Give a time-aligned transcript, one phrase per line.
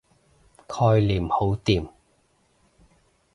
[0.67, 1.87] 概念好掂